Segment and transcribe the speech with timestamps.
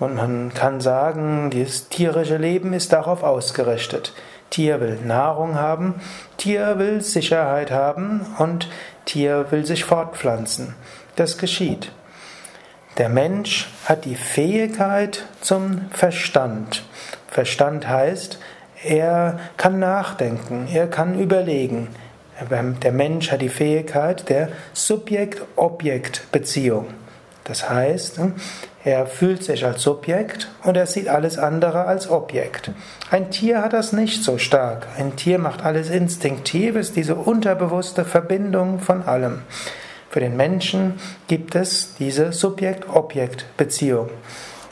[0.00, 4.12] Und man kann sagen, das tierische Leben ist darauf ausgerichtet.
[4.52, 5.94] Tier will Nahrung haben,
[6.36, 8.68] Tier will Sicherheit haben und
[9.06, 10.74] Tier will sich fortpflanzen.
[11.16, 11.90] Das geschieht.
[12.98, 16.82] Der Mensch hat die Fähigkeit zum Verstand.
[17.28, 18.38] Verstand heißt,
[18.84, 21.88] er kann nachdenken, er kann überlegen.
[22.50, 26.88] Der Mensch hat die Fähigkeit der Subjekt-Objekt-Beziehung.
[27.44, 28.20] Das heißt,
[28.84, 32.72] er fühlt sich als Subjekt und er sieht alles andere als Objekt.
[33.10, 34.88] Ein Tier hat das nicht so stark.
[34.98, 39.42] Ein Tier macht alles instinktiv, ist diese unterbewusste Verbindung von allem.
[40.10, 40.94] Für den Menschen
[41.28, 44.10] gibt es diese Subjekt-Objekt-Beziehung.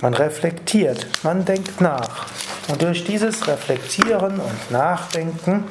[0.02, 2.26] Man reflektiert, man denkt nach.
[2.68, 5.64] Und durch dieses Reflektieren und Nachdenken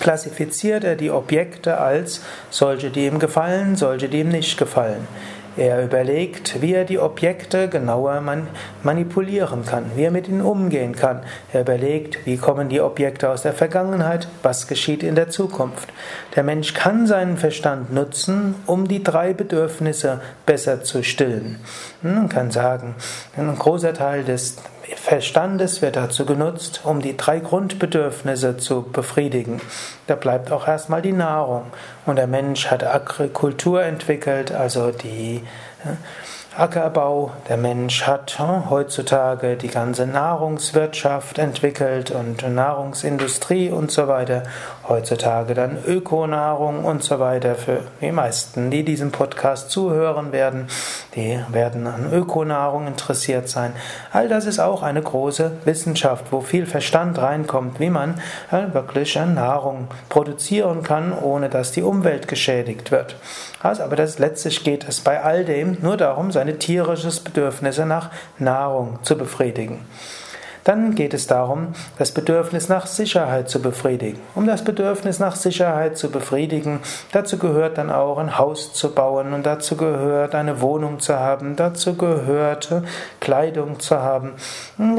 [0.00, 5.06] klassifiziert er die Objekte als solche, die ihm gefallen, solche, die ihm nicht gefallen.
[5.56, 8.20] Er überlegt, wie er die Objekte genauer
[8.82, 11.20] manipulieren kann, wie er mit ihnen umgehen kann.
[11.52, 15.92] Er überlegt, wie kommen die Objekte aus der Vergangenheit, was geschieht in der Zukunft.
[16.34, 21.60] Der Mensch kann seinen Verstand nutzen, um die drei Bedürfnisse besser zu stillen.
[22.02, 22.96] Man kann sagen,
[23.36, 24.56] ein großer Teil des
[24.96, 29.60] Verstandes wird dazu genutzt, um die drei Grundbedürfnisse zu befriedigen.
[30.06, 31.66] Da bleibt auch erstmal die Nahrung.
[32.04, 35.42] Und der Mensch hat Agrikultur entwickelt, also die
[36.56, 37.32] Ackerbau.
[37.48, 44.44] Der Mensch hat hm, heutzutage die ganze Nahrungswirtschaft entwickelt und Nahrungsindustrie und so weiter.
[44.88, 47.56] Heutzutage dann Ökonahrung und so weiter.
[47.56, 50.68] Für die meisten, die diesem Podcast zuhören werden,
[51.16, 53.72] die werden an Ökonahrung interessiert sein.
[54.12, 59.88] All das ist auch eine große Wissenschaft, wo viel Verstand reinkommt, wie man wirklich Nahrung
[60.08, 63.16] produzieren kann, ohne dass die Umwelt geschädigt wird.
[63.64, 68.10] Also, aber das, letztlich geht es bei all dem nur darum, seine tierisches Bedürfnisse nach
[68.38, 69.86] Nahrung zu befriedigen.
[70.64, 74.18] Dann geht es darum, das Bedürfnis nach Sicherheit zu befriedigen.
[74.34, 76.80] Um das Bedürfnis nach Sicherheit zu befriedigen,
[77.12, 81.56] dazu gehört dann auch ein Haus zu bauen und dazu gehört eine Wohnung zu haben,
[81.56, 82.72] dazu gehört
[83.20, 84.32] Kleidung zu haben.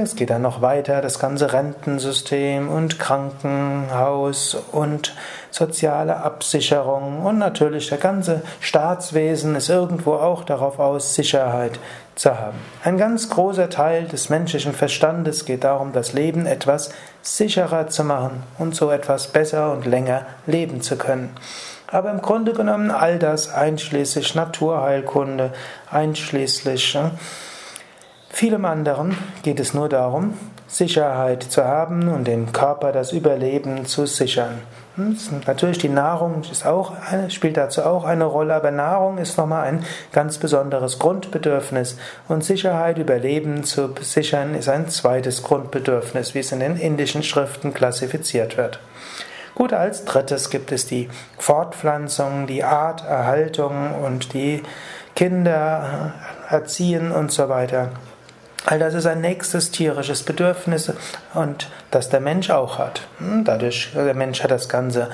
[0.02, 5.16] Es geht dann noch weiter, das ganze Rentensystem und Krankenhaus und
[5.50, 11.80] soziale Absicherung und natürlich der ganze Staatswesen ist irgendwo auch darauf aus, Sicherheit
[12.16, 12.58] zu haben.
[12.84, 18.44] Ein ganz großer Teil des menschlichen Verstandes geht darum, das Leben etwas sicherer zu machen
[18.58, 21.36] und so etwas besser und länger leben zu können.
[21.88, 25.54] Aber im Grunde genommen all das, einschließlich Naturheilkunde,
[25.92, 27.12] einschließlich äh,
[28.30, 30.38] vielem anderen, geht es nur darum,
[30.68, 34.62] Sicherheit zu haben und dem Körper das Überleben zu sichern.
[34.96, 36.94] Hm, natürlich die Nahrung ist auch,
[37.30, 41.98] spielt dazu auch eine Rolle, aber Nahrung ist nochmal ein ganz besonderes Grundbedürfnis
[42.30, 47.74] und Sicherheit, Überleben zu sichern ist ein zweites Grundbedürfnis, wie es in den indischen Schriften
[47.74, 48.80] klassifiziert wird.
[49.54, 54.64] Gut, als drittes gibt es die Fortpflanzung, die Arterhaltung und die
[55.16, 56.14] Kinder
[56.50, 57.92] erziehen und so weiter.
[58.66, 60.92] All das ist ein nächstes tierisches Bedürfnis
[61.34, 63.02] und das der Mensch auch hat.
[63.20, 65.10] Hm, dadurch, der Mensch hat das Ganze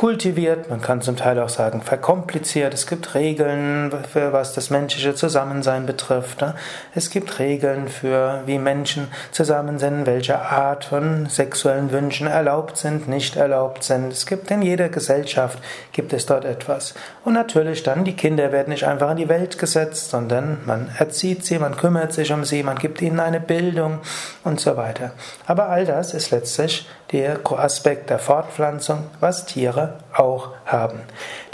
[0.00, 2.72] kultiviert, man kann zum Teil auch sagen verkompliziert.
[2.72, 6.40] Es gibt Regeln, für was das menschliche Zusammensein betrifft.
[6.40, 6.54] Ne?
[6.94, 13.08] Es gibt Regeln für, wie Menschen zusammen sind, welche Art von sexuellen Wünschen erlaubt sind,
[13.08, 14.12] nicht erlaubt sind.
[14.12, 15.58] Es gibt in jeder Gesellschaft
[15.92, 16.94] gibt es dort etwas.
[17.24, 21.44] Und natürlich dann, die Kinder werden nicht einfach in die Welt gesetzt, sondern man erzieht
[21.44, 23.98] sie, man kümmert sich um sie, man gibt ihnen eine Bildung
[24.44, 25.12] und so weiter.
[25.46, 31.00] Aber all das ist letztlich der Aspekt der Fortpflanzung, was Tiere auch haben.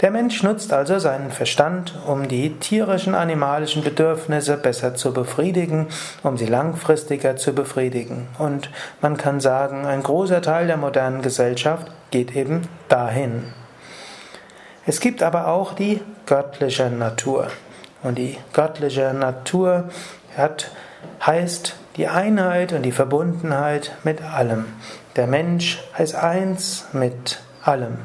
[0.01, 5.87] Der Mensch nutzt also seinen Verstand, um die tierischen, animalischen Bedürfnisse besser zu befriedigen,
[6.23, 8.27] um sie langfristiger zu befriedigen.
[8.37, 8.69] Und
[9.01, 13.53] man kann sagen, ein großer Teil der modernen Gesellschaft geht eben dahin.
[14.85, 17.47] Es gibt aber auch die göttliche Natur.
[18.03, 19.89] Und die göttliche Natur
[20.37, 20.71] hat,
[21.25, 24.65] heißt die Einheit und die Verbundenheit mit allem.
[25.15, 27.97] Der Mensch ist eins mit allem.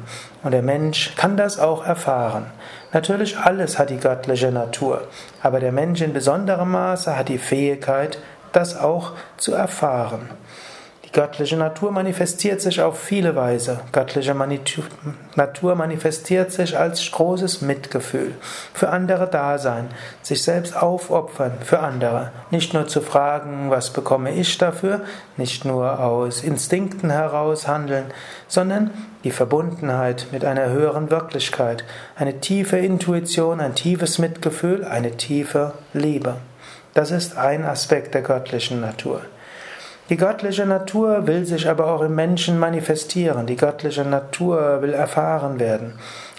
[0.43, 2.47] Und der Mensch kann das auch erfahren.
[2.91, 5.07] Natürlich alles hat die göttliche Natur,
[5.41, 8.19] aber der Mensch in besonderem Maße hat die Fähigkeit,
[8.51, 10.29] das auch zu erfahren.
[11.13, 13.81] Göttliche Natur manifestiert sich auf viele Weise.
[13.91, 14.33] Göttliche
[15.35, 18.33] Natur manifestiert sich als großes Mitgefühl,
[18.73, 19.89] für andere da sein,
[20.23, 22.31] sich selbst aufopfern für andere.
[22.49, 25.01] Nicht nur zu fragen, was bekomme ich dafür,
[25.37, 28.05] nicht nur aus Instinkten heraus handeln,
[28.47, 28.89] sondern
[29.23, 31.83] die Verbundenheit mit einer höheren Wirklichkeit,
[32.15, 36.37] eine tiefe Intuition, ein tiefes Mitgefühl, eine tiefe Liebe.
[36.95, 39.21] Das ist ein Aspekt der göttlichen Natur.
[40.09, 43.47] Die göttliche Natur will sich aber auch im Menschen manifestieren.
[43.47, 45.93] Die göttliche Natur will erfahren werden.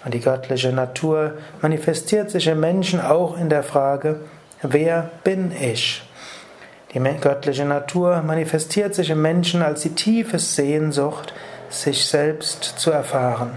[0.04, 1.32] Und die göttliche Natur
[1.62, 4.20] manifestiert sich im Menschen auch in der Frage,
[4.60, 6.02] wer bin ich?
[6.92, 11.32] Die göttliche Natur manifestiert sich im Menschen als die tiefe Sehnsucht,
[11.70, 13.50] sich selbst zu erfahren.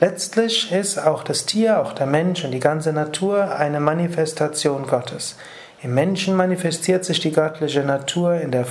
[0.00, 5.36] Letztlich ist auch das Tier, auch der Mensch und die ganze Natur eine Manifestation Gottes.
[5.82, 8.66] Im Menschen manifestiert sich die göttliche Natur in der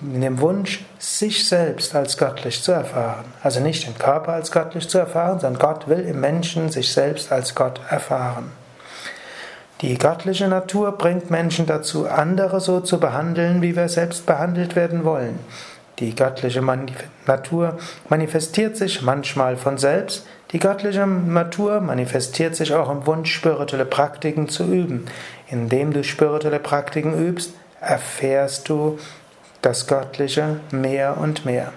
[0.00, 3.24] in dem Wunsch, sich selbst als göttlich zu erfahren.
[3.42, 7.32] Also nicht den Körper als göttlich zu erfahren, sondern Gott will im Menschen sich selbst
[7.32, 8.52] als Gott erfahren.
[9.82, 15.04] Die göttliche Natur bringt Menschen dazu, andere so zu behandeln, wie wir selbst behandelt werden
[15.04, 15.38] wollen.
[15.98, 16.62] Die göttliche
[17.26, 23.84] Natur manifestiert sich manchmal von selbst, die göttliche Natur manifestiert sich auch im Wunsch, spirituelle
[23.84, 25.04] Praktiken zu üben.
[25.48, 28.98] Indem du spirituelle Praktiken übst, erfährst du
[29.62, 31.72] das Göttliche mehr und mehr.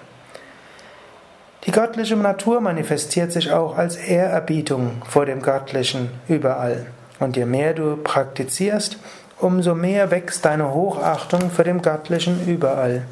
[1.66, 6.86] Die göttliche Natur manifestiert sich auch als Ehrerbietung vor dem Göttlichen überall.
[7.20, 8.98] Und je mehr du praktizierst,
[9.40, 13.02] umso mehr wächst deine Hochachtung für dem Göttlichen überall.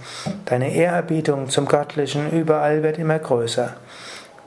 [0.44, 3.74] Deine Ehrerbietung zum Göttlichen überall wird immer größer.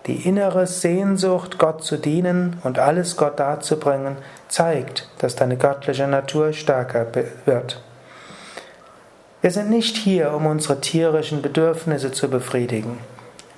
[0.05, 4.17] Die innere Sehnsucht, Gott zu dienen und alles Gott darzubringen,
[4.47, 7.07] zeigt, dass deine göttliche Natur stärker
[7.45, 7.81] wird.
[9.45, 12.97] Wir sind nicht hier, um unsere tierischen Bedürfnisse zu befriedigen.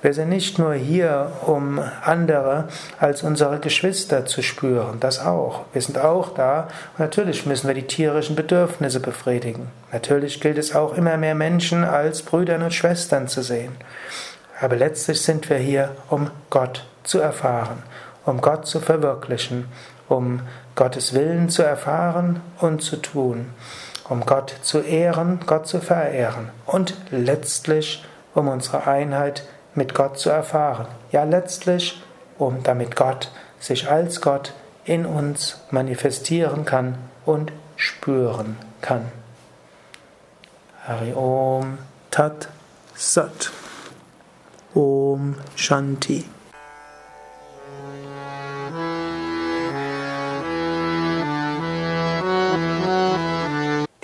[0.02, 2.68] Wir sind nicht nur hier, um andere
[3.00, 5.62] als unsere Geschwister zu spüren, das auch.
[5.72, 9.68] Wir sind auch da und natürlich müssen wir die tierischen Bedürfnisse befriedigen.
[9.90, 13.72] Natürlich gilt es auch immer mehr Menschen als Brüder und Schwestern zu sehen.
[14.60, 17.82] Aber letztlich sind wir hier, um Gott zu erfahren,
[18.26, 19.68] um Gott zu verwirklichen,
[20.06, 20.40] um
[20.74, 23.46] Gottes Willen zu erfahren und zu tun
[24.08, 29.44] um Gott zu ehren, Gott zu verehren und letztlich um unsere Einheit
[29.74, 30.86] mit Gott zu erfahren.
[31.12, 32.02] Ja, letztlich,
[32.38, 34.52] um damit Gott sich als Gott
[34.84, 36.96] in uns manifestieren kann
[37.26, 39.06] und spüren kann.
[40.86, 41.78] Hari Om
[42.10, 42.48] Tat
[42.94, 43.50] Sat
[44.74, 46.24] Om Shanti